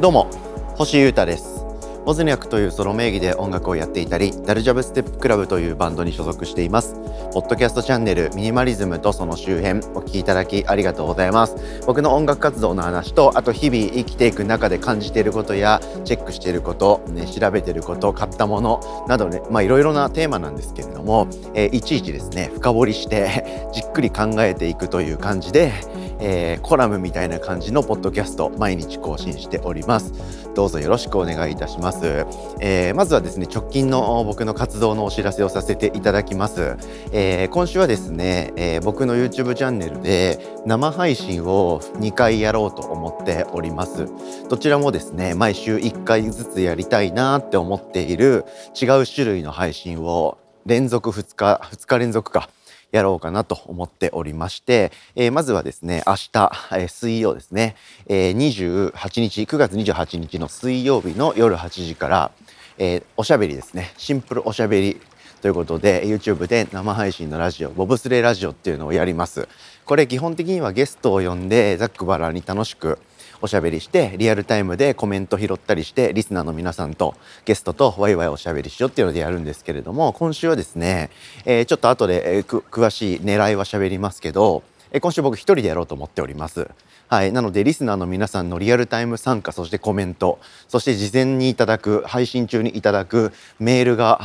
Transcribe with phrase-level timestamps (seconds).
[0.00, 0.30] どうも
[0.76, 1.64] 星優太です。
[2.06, 6.94] オズニャクというソロ名義で音楽をやっていたりダルジャブステップクラブというバンドに所属しています。
[7.32, 11.82] ポッドキャストチャンネルミニマリズムとその周辺お聞きいただきありがとうございます。
[11.84, 25.72] 僕の音楽活動の話とあと日々生きていく中で感じていることやチェックしていること、ね、調べていること買ったものなどねまあいろいろなテーマなんですけれども、えー、いちいちですね深掘りしてじっくり考えていくという感じで
[26.20, 30.12] えー、コラムみたいな感じのポッドキャスト毎日更新しております。
[30.54, 32.26] どうぞよろしくお願いいたします、
[32.58, 36.76] えー、まずはですね直近の僕の活動のお知らせをさせていただきます、
[37.12, 44.08] えー、今週はですね、え僕の YouTube チャンネルで生配信を2回やろうと思っております。
[44.48, 48.44] どちらもですね毎週1回ずつやりたいなって思っている
[48.80, 52.50] 違う種類の配信を連続2日2日連続か
[52.90, 62.30] やろうかなと思っておりまして、えー、まずはですね、明日、えー、水曜ですね、えー、28日、9月28日の水曜日の夜8時から、
[62.78, 65.00] えー、おしゃべりですね、シンプルおしゃべり
[65.40, 69.48] ということで YouTube で生配信のラジオボブスレーラジオっていうのをやります。
[69.84, 72.98] これ基本的にはゲストを呼んでざっくばらに楽しく
[73.40, 81.10] おしゃべりしてリアルタイムでコメント拾ったりしてリスナーの皆さんとゲストとワイワイおしゃべりしようっていうのでやるんですけれども今週はですね、
[81.44, 86.68] えー、ちょっと後で、えー、詳しい狙いはしゃべりますけど、えー、今週僕一人でやろうと思っております。
[87.08, 87.32] はい。
[87.32, 94.20] なので、リスナーの皆さんのリアルタイム参加、そしてコメント、そして事前にいただく、配信中にいただくメールが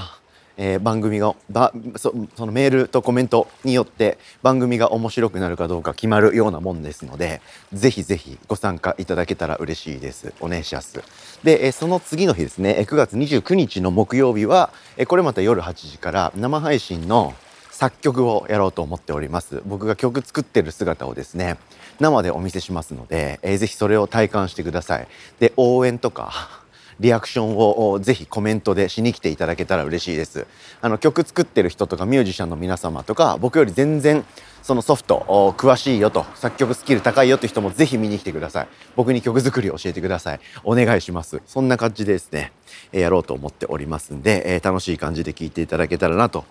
[0.57, 7.41] えー、番組がばそそのメールとコメントによって番組が面白くなるかどうか決まるようなもんですので
[7.73, 10.33] ぜひぜひご参加いただけたら嬉しいです。
[10.39, 11.01] お願いします。
[11.43, 17.33] で、えー、その次の日ですね9月29日の木曜日は、えー、これまた夜8時から生配信の
[17.71, 19.61] 作曲をやろうと思っております。
[19.65, 21.57] 僕が曲作ってる姿をですね
[21.99, 25.07] 生でお見せしますので、えー、ぜひそれを体感してください。
[25.39, 26.62] で応援とか
[26.99, 30.45] リアクションをぜひコメントでしに来ていただけたら嬉しいです。
[30.81, 34.25] あの曲作ってる人とかミュージシャンの皆様とか僕より全然
[34.61, 38.67] そのソフト詳しいよと作曲スキル高いよって人もぜひ見に来てください。
[38.95, 40.39] 僕に曲作りを教えてください。
[40.63, 41.41] お願いします。
[41.45, 42.51] そんな感じでですね、
[42.91, 46.45] やろうと思っておりますんで、楽しい感じで聴いていただけたらなと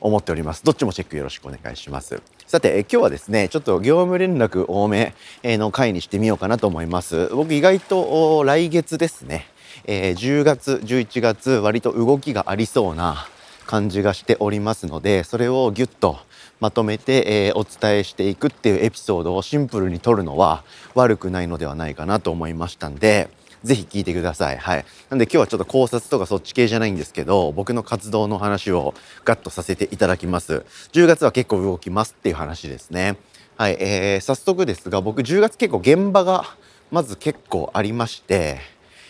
[0.00, 0.62] 思っております。
[0.62, 2.20] どっちもチェックよろしくお願いします。
[2.46, 7.28] さて、今日はですね、ちょっと業務連絡多めの回にしてみようかなと思います。
[7.28, 9.46] 僕意外と来月ですね、
[9.84, 13.26] えー、10月11月割と動きがありそうな
[13.66, 16.18] 感じがしておりますのでそれをギュッと
[16.60, 20.64] まとめて、えー、お伝えしていくっていうエピソードをシンプルに撮るのは
[20.94, 23.28] 悪くないのではないかなと思いましたんで
[23.64, 24.58] ぜひ聞いてください。
[24.58, 24.84] はい。
[25.08, 28.92] なんで今日はちょっと考察とかそっち系じゃないんですけど、僕の活動の話を
[29.24, 30.66] ガッとさせていただきます。
[30.92, 33.16] 10月は結構動きますっていう話ですね。
[33.56, 33.76] はい。
[33.80, 36.44] えー、早速ですが、僕10月結構現場が
[36.90, 38.60] まず結構ありまして、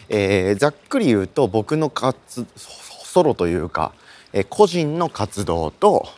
[0.09, 3.93] えー、ざっくり言うと僕の活ソロというか、
[4.33, 6.09] えー、個人の活動と、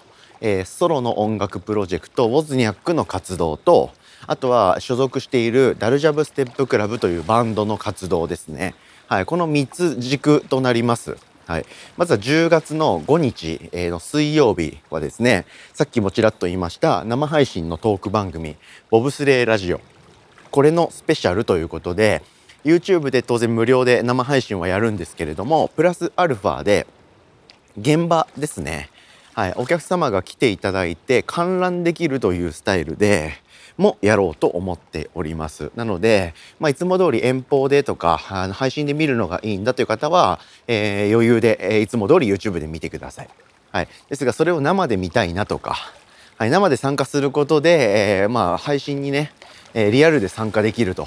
[0.41, 3.91] えー、ソロの音楽プロジェクトウォズニャックの活動と
[4.27, 8.75] あとは所属しているダルジャブステップクラブというバンドの活動ですね。
[9.07, 11.17] はい、この3つ軸となります。
[11.47, 18.57] はい、まずは10月の5日の水曜日はですねさっきもちらっと言いました生配信のトーク番組
[18.91, 19.81] 「ボブスレーラジオ」
[20.51, 22.25] これのスペシャルということで
[22.67, 26.87] YouTube で当然無料で生配信はやるんですけれどもプラスアルファで
[27.79, 28.91] 現場ですね、
[29.35, 33.35] はい、お客様が来ていただいて観覧できるというスタイルで
[33.79, 35.71] もやろうと思っております。
[35.77, 43.29] なので、まあ、いつも通り遠方でとかあの配信で見るのがいいんだという方は、えー、余裕で、えー、いつも通り YouTube で見てください、
[43.71, 45.77] はい、ですがそれを生で見たいなとか、
[46.39, 49.31] はい、生で参加することで、えー、まあ配信にね、
[49.75, 51.07] えリアルで参加できると。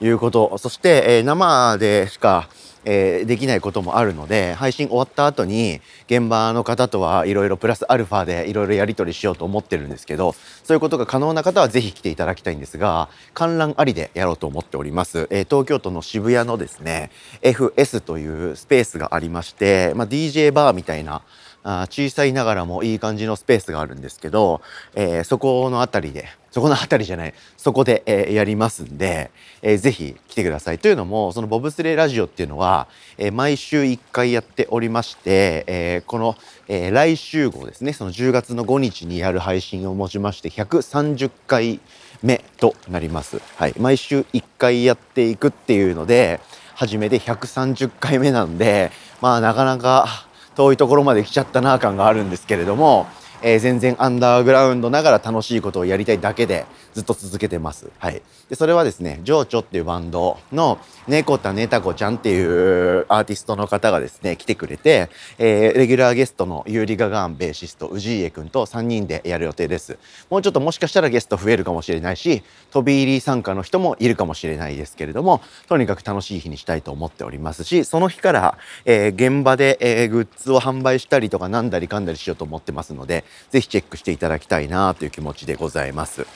[0.00, 0.56] いうこと。
[0.58, 2.48] そして、えー、生でしか、
[2.84, 10.32] えー、できないこともあるので配信終わった後に現場の方とはいろいろプラスアルファでいろいろやり取りしようと思ってるんですけど
[10.64, 17.10] そういうことが可能な方はぜひ来ていただきたいんですが観覧ありでやろうと思っております、えー、東京都の渋谷のですね
[17.42, 21.22] FS というスペースがありまして、まあ、DJ バーみたいな
[21.62, 24.62] あ小さいながらもいい感じのスペースがあるんですけど、
[24.94, 29.30] えー、そこの辺りでそこの辺りじゃないそこで、えー、やりますんで、
[29.62, 32.88] えー、ぜひ来てくださいというのもそのボブスレーラジオっていうのは、
[33.18, 36.36] えー、毎週1回やっておりまして、えー、この、
[36.68, 41.80] えー、来週号ですねその10月の5日にやる配信をもちまして130回
[42.22, 43.40] 目となります。
[43.56, 46.40] はい、毎週1回やっていくっていうので
[46.74, 53.06] 初めて130回目なんでまあなかなか遠いところまで来ちゃったな感があるんですけれども
[53.42, 57.90] えー、全然アンダーグラウンドながら楽しいことをやりたいだけでずっと続けてます。
[57.98, 58.22] はい。
[58.48, 65.08] で、それはですね、情緒っていうバンドの猫田ねたこちゃんっていうアーティストの方がですね、来てくれて、
[65.38, 69.98] えー、レギュラーゲストのユーリガガンベーシスト、氏家くんと3人でやる予定です。
[70.30, 86.26] もうちょっともしかしたらゲスト増えるかもしれないし、飛び入り参加の人もいるかもしれないですけれども、とにかく楽しい日にしたいと思っておりますし、その日から、えー、現場で、えー、グッズを販売したりとかなんだりかんだりしようと思ってますので、ぜひチェックしていただきたいなという気持ちでございます。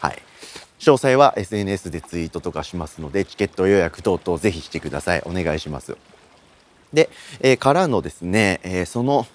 [0.00, 0.22] はい。
[0.78, 5.22] 詳細は SNS でツイートとかしますので、チケット予約等々ぜひしてください。
[5.24, 5.96] お願いします。
[6.92, 7.10] で、
[7.40, 9.26] えー、からのですね、えー、その、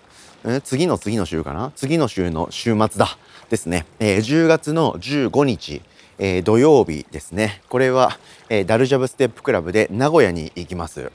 [0.46, 1.74] え次の次の週かな？
[1.76, 3.18] 次の週の週末だ。
[3.50, 3.86] ですね。
[4.00, 5.82] えー、10月の15日、
[6.20, 7.62] えー、土曜日ですね。
[7.68, 8.18] これは、
[8.50, 11.12] えー、ダルジャブステップクラブで名古屋に行きます。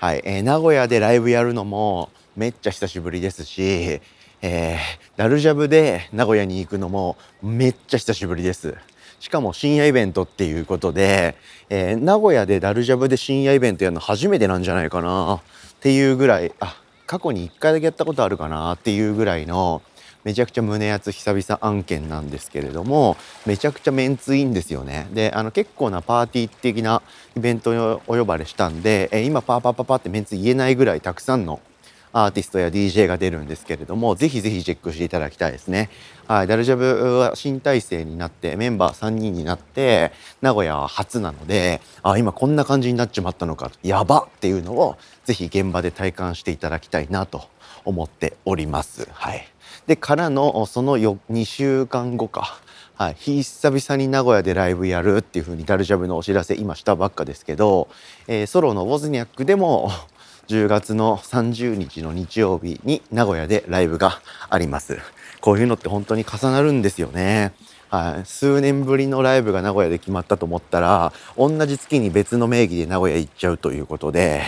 [0.00, 4.00] はい、えー、名古屋でライブやるのもめっちゃ久しぶりですし、
[4.46, 4.78] えー、
[5.16, 8.74] ダルジャブで名古屋に行くのもめっちゃ久しぶりです。
[9.18, 11.34] しかも深夜イベントっていうことで、
[11.70, 15.40] えー、名古屋でダルジャブで深夜イベントやるの初めてなんじゃないかなっ
[15.80, 16.76] ていうぐらい、あ、
[17.06, 19.80] 過去に1回だけやったことあるかなっていうぐらいの、
[20.24, 27.02] めちゃくちゃ胸熱久々案件なんですけれどもめちゃくちゃメンツいいんですよねであの結構なパーティー的な
[27.36, 31.60] イベントにお呼ばれしたんで、え今パーパーパーパーってメンツ言えないぐらいたくさんの
[32.14, 35.90] アーティストや DJ が出るんですけれどもぜひぜひチェックしていただきたいですね。
[36.28, 47.48] はい、ダルジャブは新体制になってメンバー3人になって名古屋は初なのであ今こんな感じになっちまったのかやばっていうのをぜひ現場で体感していただきたいなと
[47.84, 49.08] 思っております。
[49.12, 49.46] はい
[49.86, 52.58] でからのその2週間後か、
[52.94, 57.88] はい、久々に名古屋でライブやるっていう風にダルジャブのお知らせ今したばっかですけど、
[58.26, 59.90] えー、ソロのウォズニャックでも
[60.48, 64.20] 10月の30日の日曜日に名古屋でライブが
[64.50, 64.98] あります。
[65.40, 67.52] こういうのって本当に重なるんですよね。
[67.90, 74.42] はい、数年ぶりのライブが名古屋で決まったと思ったら同じ月に別の名義で名古屋行っちゃうということで、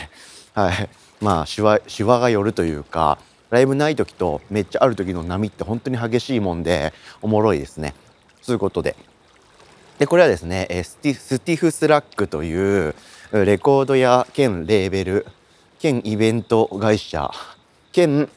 [0.54, 0.88] はい、
[1.20, 3.18] まあしわしわが寄るというか
[3.50, 7.94] ライブない時とめっちゃある時の波って本当に激しいもんでおもろいですね。
[8.42, 8.96] そういうことで。
[9.98, 12.94] で、これはですね、スティ STIFF SLACK という
[13.32, 15.26] レコード屋兼レーベル、
[15.78, 17.30] 兼イベント会社、
[17.92, 18.30] 兼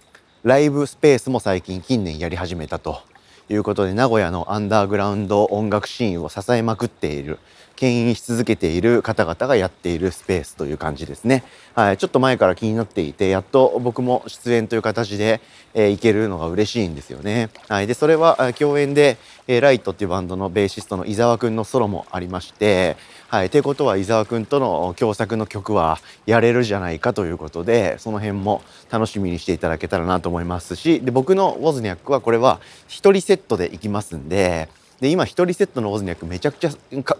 [0.43, 3.01] ライブスペースも最近近年やり始めたと
[3.47, 7.39] いうことで名古屋のアンダーグラウンド音楽シーンを支えまくっている
[7.79, 11.45] 牽引し続けている方々がやっているスペースという感じですね。
[11.75, 15.39] はい、ちょっと前から気になっていて、やっと僕も出演という形で、
[15.73, 17.49] えー、行けるのが嬉しいんですよね。
[17.69, 19.17] はい、で、それは共演で、
[19.47, 22.97] えー、ライトっていうバンドのベーシストの伊沢くんのソロもありまして、
[23.29, 32.59] はい、ということは伊沢くんとの共作の曲はやれるじゃないかということで、その辺も楽しみにしていただけたらなと思いますし、で、僕のウォズニャックはこれは
[32.89, 34.67] 1人セットで行きますんで、
[35.01, 36.71] で今一人セットのオズニャクめちゃくちゃ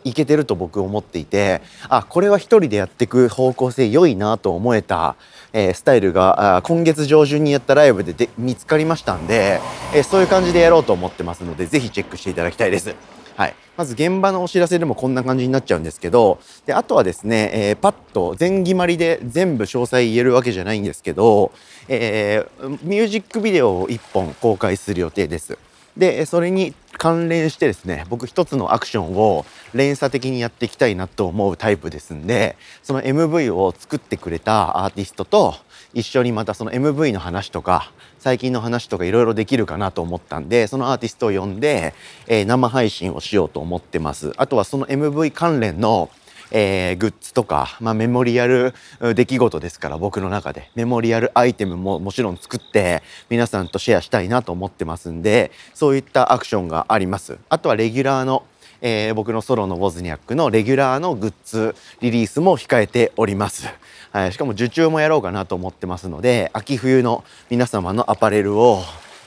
[0.03, 5.15] いけてると僕思っていてあこれは一人でやっていく方向性良いなと思えた、
[5.53, 9.61] えー、スタイルがあ今月上旬にやったライブでで見つかりましたんで、
[9.93, 12.95] えー、そういう感じでやろうと思ってますのでぜひチェックしていただきたいです。
[13.39, 21.53] はい、まず現場のお知らせでもこんな感じになっちゃうんですけどであとはですね、えー、パッと全決まりで全部詳細言えるわけじゃないんですけど、
[21.87, 25.57] えー、ミュージックビデオを1本公開する予定です。
[25.95, 35.55] でそれに関連してですね僕一つのアクションを連鎖的にやっていきたいなと思うタイプですんでその MV を作ってくれたアーティストと
[35.93, 41.93] 一緒にまたその MV の話とか最近の話とかいろいろできるかなと思ったんでそのアーティストを呼んで、
[42.27, 44.33] えー、生配信をしようと思ってます。
[44.35, 46.09] あとはその MV 関連の
[46.51, 48.73] えー、グッズとか、まあ、メモリアル
[49.15, 58.43] 出来事ですから僕の中でメモリアルアイテムももちろん作って皆さんとシェアしたいなと思ってますんでそういったアクションがありますあとはレギュラーの
[58.81, 63.67] えー、僕のソロのウォズニャックのレギュラーのグッズリリースも控えております。
[64.11, 68.81] はい、しかも受注もやろうかなと思ってますので秋冬の皆様のアパレルを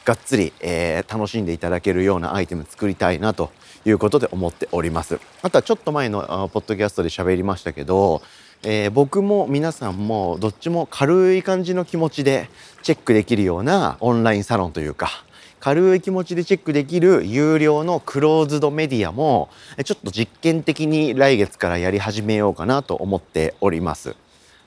[0.04, 3.52] がっつり、えー、楽しんでいただけるようなアイテム作りたいなと
[3.84, 5.20] いうことで思っております。
[5.42, 8.22] あとはちょっと前のポッドキャストで喋りましたけど、
[8.64, 12.48] えー、僕も皆さんもどっちも軽い感じの気持ちで
[12.82, 15.24] チェックできるようなオンラインサロンというか
[15.58, 19.48] 軽い気持ちでチェックできる有料のクローズドメディアも
[19.84, 24.14] ちょっと実験的に来月からやり始めようかなと思っております。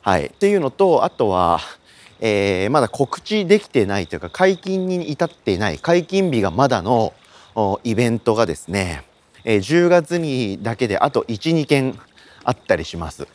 [0.01, 1.59] はい、っていうのとあとは、
[2.19, 7.13] えー、まだ告知できてないというか解禁に至ってない解禁日がまだの
[7.83, 9.03] イベントがですね、
[9.43, 11.99] え、10月にだけであと12件
[12.43, 13.27] あったりします。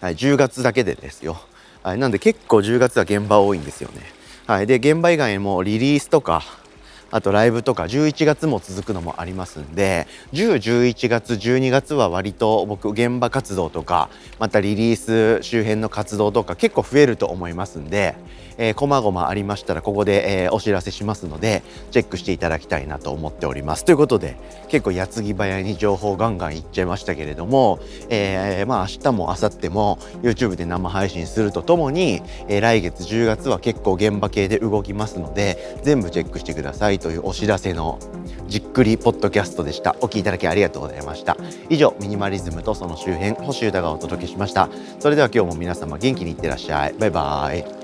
[0.00, 1.40] はい、10月だけでですよ。
[1.82, 4.02] はい、なんで結構10月は現場多いんですよね。
[4.46, 6.42] はい、で現場以外もリリースとか
[7.14, 14.08] あとライブとか11月も続くのもありますんで1011月12月は割と僕現場活動とか
[14.40, 18.16] またリリース周辺の活動とか結構増えると思いますんで
[18.56, 23.84] えー、こまごまありましたらここで、えー、お知らせしますのでチェックしていただきたいなと思っております。
[23.84, 24.36] ということで
[24.68, 37.98] 結構矢継ぎ早に情報ガンガンいっちゃいましたけれども、えー、まあ明日も明後日も YouTube で生配信するとともに、えー、来月10月は結構現場系で動きますので全部チェックしてくださいというお知らせの
[38.48, 39.94] じっくりポッドキャストでした。
[40.00, 41.36] お聞きいただきありがとうございました。
[41.68, 44.70] 以上ミニマリズムとその周辺星歌がお届けしました。
[45.00, 46.94] それでは今日も皆様元気にいってらっしゃい。
[46.94, 47.83] バイバイ。